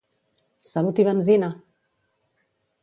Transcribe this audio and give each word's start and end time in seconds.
Salut 0.69 1.03
i 1.03 1.05
benzina! 1.09 1.51